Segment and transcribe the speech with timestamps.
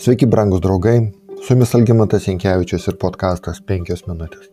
[0.00, 1.12] Sveiki, brangus draugai,
[1.44, 4.46] su jumis Algimantas Jankievičius ir podkastas 5 minutės.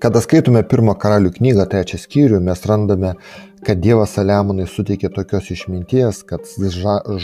[0.00, 3.10] Kada skaitome pirmą karalių knygą, trečią skyrių, mes randame,
[3.66, 6.48] kad Dievas Saliamonai suteikė tokios išminties, kad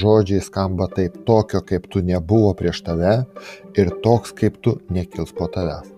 [0.02, 3.14] žodžiai skamba taip tokio, kaip tu nebuvo prieš tave
[3.80, 5.88] ir toks, kaip tu nekils po tavęs.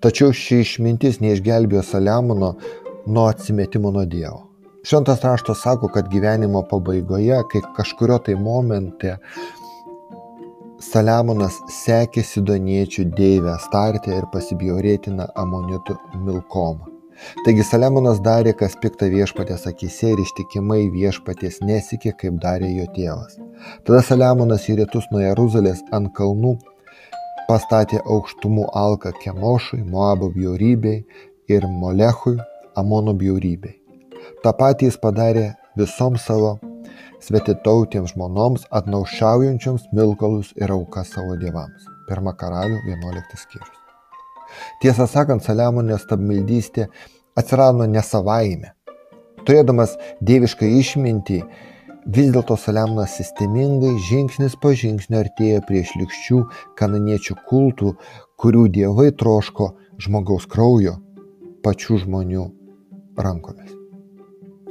[0.00, 2.54] Tačiau ši išmintis neišgelbėjo Saliamono
[3.04, 4.46] nuo atsimetimo nuo Dievo.
[4.84, 9.18] Šventas raštas sako, kad gyvenimo pabaigoje, kai kažkurio tai momente
[10.84, 16.90] Saliamonas sekė sidoniečių deivę Startę ir pasibjaurėtiną amonitų Milkomą.
[17.46, 23.38] Taigi Saliamonas darė, kas pikta viešpatės akise ir ištikimai viešpatės nesikė, kaip darė jo tėvas.
[23.86, 26.52] Tada Saliamonas į rytus nuo Jeruzalės ant kalnų
[27.48, 31.00] pastatė aukštumų alką Kemošui, Moabo bjaurybei
[31.48, 32.36] ir Molechui,
[32.76, 33.78] Amono bjaurybei.
[34.44, 35.48] Ta patį jis padarė
[35.80, 36.58] visoms savo
[37.24, 41.88] svetitautėms žmonoms atnaušiaujančioms milkalus ir aukas savo dievams.
[42.08, 43.80] Pirma karalių 11 skyrius.
[44.82, 46.88] Tiesą sakant, Saliamonės stabmeldystė
[47.38, 48.74] atsirado ne savaime.
[49.44, 51.40] Turėdamas dievišką išmintį,
[52.16, 56.42] vis dėlto Saliamonas sistemingai žingsnis po žingsnio artėjo prie šlikščių
[56.80, 57.94] kananiečių kultų,
[58.40, 59.72] kurių dievai troško
[60.04, 60.98] žmogaus kraujo
[61.64, 62.50] pačių žmonių
[63.16, 63.73] rankomis.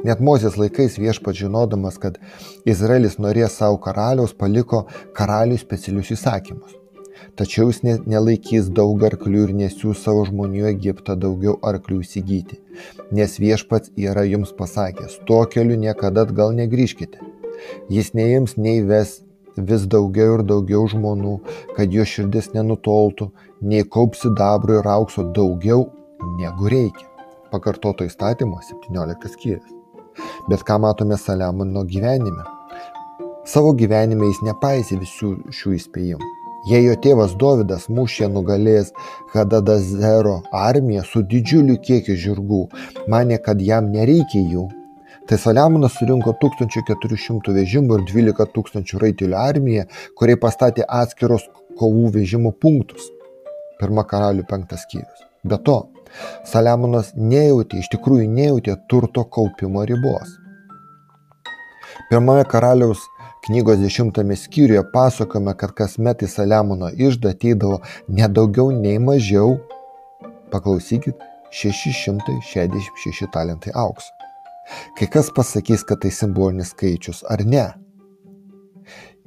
[0.03, 2.17] Net Mozės laikais viešpat žinodamas, kad
[2.67, 4.83] Izraelis norės savo karaliaus, paliko
[5.15, 6.73] karaliui specialius įsakymus.
[7.39, 12.59] Tačiau jis nelaikys daug arklių ir nesiūs savo žmonių Egiptą daugiau arklių įsigyti,
[13.15, 17.23] nes viešpats yra jums pasakęs, tuo keliu niekada atgal negrįžkite.
[17.89, 19.21] Jis neims nei ves
[19.55, 21.37] vis daugiau ir daugiau žmonių,
[21.77, 23.29] kad jo širdis nenutoltų,
[23.61, 25.87] nei kaups sidabro ir aukso daugiau
[26.41, 27.07] negu reikia.
[27.53, 29.82] Pakartoto įstatymo 17 skyrius.
[30.49, 32.45] Bet ką matome Saliamono gyvenime?
[33.45, 36.29] Savo gyvenime jis nepaisė visų šių įspėjimų.
[36.63, 38.93] Jei jo tėvas Dovydas mūšė nugalės
[39.33, 42.61] Hadadazero armiją su didžiuliu kiekiu žirgų,
[43.11, 44.69] mane, kad jam nereikia jų,
[45.27, 49.83] tai Saliamonas surinko 1400 vežimų ir 12 tūkstančių raitelių armiją,
[50.15, 51.49] kuriai pastatė atskiros
[51.79, 53.11] kovų vežimų punktus.
[53.81, 55.27] Pirma karalių penktas skyrius.
[55.43, 55.81] Be to,
[56.47, 60.37] Saliamonas nejautė, iš tikrųjų nejautė turto kaupimo ribos.
[62.09, 63.01] Pirmame karaliaus
[63.45, 69.57] knygos dešimtame skyriuje pasakome, kad kasmet į Saliamono išdą ateidavo nedaugiau nei mažiau,
[70.53, 71.17] paklausykit,
[71.53, 74.13] 666 talentai aukso.
[74.97, 77.65] Kai kas pasakys, kad tai simbolinis skaičius ar ne.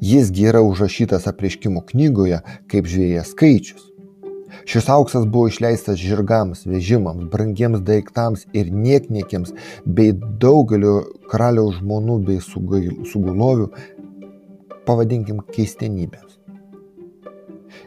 [0.01, 3.85] Jisgi yra užrašytas apreiškimo knygoje kaip žvėjas skaičius.
[4.65, 9.53] Šis auksas buvo išleistas žirgams, vežimams, brangiems daiktams ir niekniekiams,
[9.85, 10.97] bei daugeliu
[11.31, 13.71] karaliaus žmonų bei sugulovių,
[14.87, 16.37] pavadinkim, keistenybėms.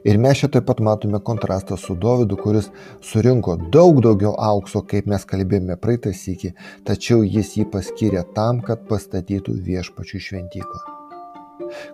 [0.07, 2.69] Ir mes čia taip pat matome kontrastą su Dovydu, kuris
[3.09, 6.53] surinko daug daugiau aukso, kaip mes kalbėjome praeitą sykį,
[6.87, 10.98] tačiau jis jį paskyrė tam, kad pastatytų viešpačių šventyklą.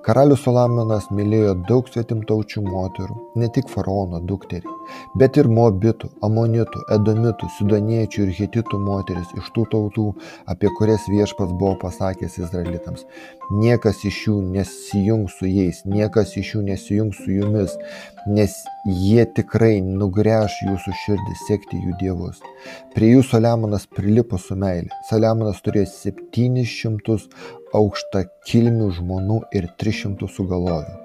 [0.05, 4.74] Karalius Solomonas mylėjo daug svetimtaučių moterų, ne tik faraono dukterį,
[5.19, 10.07] bet ir moabitų, amonitų, edomitų, sudaniečių ir hetitų moteris iš tų tautų,
[10.51, 13.06] apie kurias viešpas buvo pasakęs izraelitams.
[13.53, 17.75] Niekas iš jų nesijungs su jais, niekas iš jų nesijungs su jumis,
[18.28, 22.41] nes jie tikrai nugręš jūsų širdį sekti jų dievus.
[22.96, 24.90] Prie jų Saliamonas prilipo su meilė.
[25.09, 27.29] Saliamonas turėjo 700
[27.75, 30.97] aukšta kilmių žmonų ir 300 sugalvojo.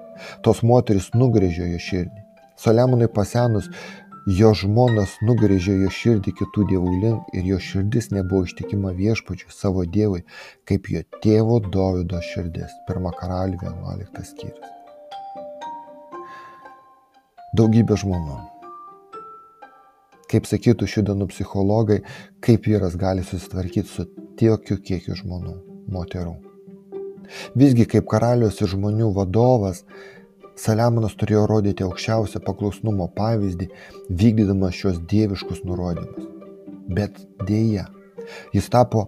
[0.45, 2.20] Tos moteris nugrėžė jo širdį.
[2.61, 3.69] Saliamonui pasenus,
[4.29, 9.85] jo žmonas nugrėžė jo širdį kitų dievų link ir jo širdis nebuvo ištikima viešpačiui savo
[9.95, 10.21] dievui,
[10.69, 12.75] kaip jo tėvo Dovido širdis.
[12.85, 14.77] Pirma karalių 11 skyrius.
[17.57, 18.37] Daugybė žmonių.
[20.31, 21.99] Kaip sakytų šių dienų psichologai,
[22.45, 24.05] kaip vyras gali susitvarkyti su
[24.39, 25.57] tiokiu kiekiu žmonių,
[25.91, 26.37] moterų.
[27.57, 29.83] Visgi kaip karalius ir žmonių vadovas,
[30.61, 33.67] Saliamonas turėjo rodyti aukščiausią paklusnumo pavyzdį,
[34.21, 36.27] vykdydamas šios dieviškus nurodymus.
[36.91, 37.17] Bet
[37.47, 37.87] dėja,
[38.53, 39.07] jis tapo,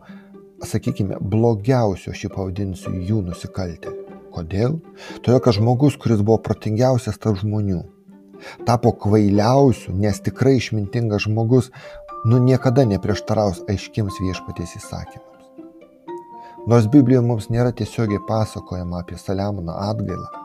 [0.66, 4.00] sakykime, blogiausio, šį pavadinsiu, jų nusikaltėliu.
[4.34, 4.80] Kodėl?
[5.22, 7.84] Todėl, kad žmogus, kuris buvo protingiausias tarp žmonių,
[8.66, 11.70] tapo kvailiausiu, nes tikrai išmintingas žmogus,
[12.26, 15.30] nu niekada neprieštaraus aiškiams viešpaties įsakymams.
[16.66, 20.43] Nors Biblijoje mums nėra tiesiogiai pasakojama apie Saliamono atgailą,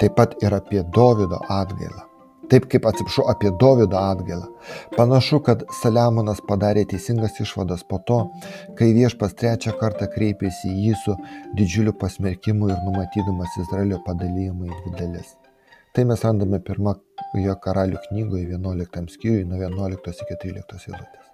[0.00, 2.04] taip pat ir apie Dovido atgailą.
[2.48, 4.46] Taip kaip atsiprašau apie Dovido atgailą.
[4.96, 8.20] Panašu, kad Saliamonas padarė teisingas išvadas po to,
[8.78, 11.16] kai viešpas trečią kartą kreipėsi į jį su
[11.60, 15.36] didžiuliu pasmerkimu ir numatydamas Izraelio padalymą į dvi dalis.
[15.92, 21.28] Tai mes randame pirmojo karalių knygoje 11 skyriui nuo 11 iki 13 eilutės.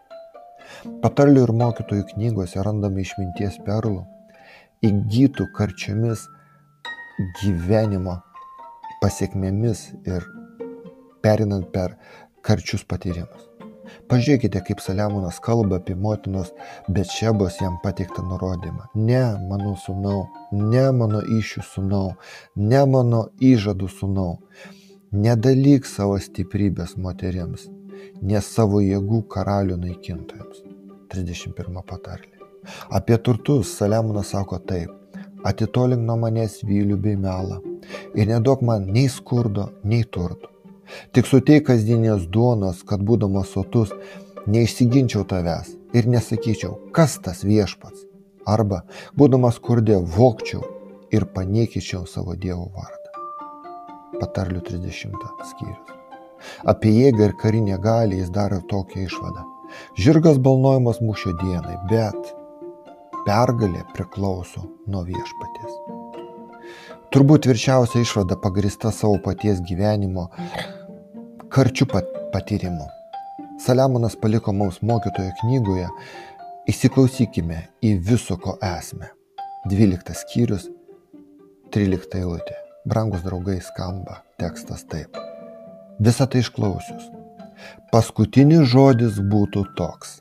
[1.03, 4.03] Patarlių ir mokytojų knygose randame išminties perlų,
[4.89, 6.27] įgytų karčiomis
[7.41, 8.19] gyvenimo
[9.03, 10.25] pasiekmėmis ir
[11.25, 11.97] perinant per
[12.45, 13.51] karčius patyrimus.
[14.09, 16.53] Pažiūrėkite, kaip Saliamonas kalba apie motinos
[16.89, 18.89] Betšebos jam pateiktą nurodymą.
[18.95, 22.15] Ne mano sūnau, ne mano išių sūnau,
[22.57, 24.39] ne mano įžadų sūnau.
[25.15, 27.69] Nedalyk savo stiprybės moteriams,
[28.25, 30.65] nes savo jėgų karalių naikintojams.
[31.15, 32.33] 31 patarlė.
[32.91, 35.04] Apie turtus Saliamonas sako taip.
[35.45, 37.61] Atitolink nuo manęs vylių bei melą
[38.17, 40.55] ir neduok man nei skurdo, nei turtų
[41.15, 43.93] Tik suteik kasdienės duonos, kad būdamas sotus
[44.51, 48.05] neišsiginčiau tavęs ir nesakyčiau, kas tas viešpats.
[48.45, 48.83] Arba,
[49.17, 50.61] būdamas skurdė, vokčiau
[51.15, 53.25] ir paniekyčiau savo Dievo vardą.
[54.21, 56.01] Patarlių 30 skyrius.
[56.69, 59.47] Apie jėgą ir karinę galį jis daro tokią išvadą.
[59.97, 62.35] Žirgas balnojimas mūšio dienai, bet
[63.25, 65.77] pergalė priklauso nuo viešpaties.
[67.15, 70.27] Turbūt tvirčiausia išvada pagrista savo paties gyvenimo
[71.55, 71.87] karčių
[72.35, 72.87] patyrimų.
[73.65, 75.89] Saliamonas paliko mums mokytojo knygoje,
[76.69, 79.13] įsiklausykime į viso ko esmę.
[79.71, 80.67] 12 skyrius,
[81.73, 82.59] 13 eilutė.
[82.85, 85.17] Brangus draugai skamba tekstas taip.
[86.03, 87.07] Visą tai išklausius.
[87.95, 90.19] Paskutinis žodis būtų toks.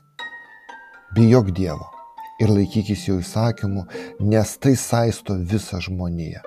[1.18, 1.93] Bijok Dievo
[2.42, 3.86] ir laikykis jo įsakymų,
[4.20, 6.42] nes tai saisto visą žmoniją.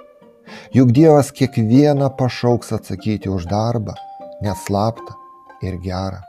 [0.76, 3.96] Juk Dievas kiekvieną pašauks atsakyti už darbą,
[4.42, 5.16] net slaptą
[5.62, 6.24] ir gerą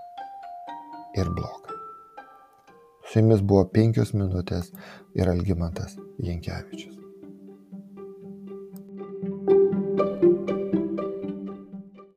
[1.19, 1.77] ir blogą.
[3.09, 4.73] Su jumis buvo penkios minutės
[5.17, 7.08] ir Algymantas Jankievičius.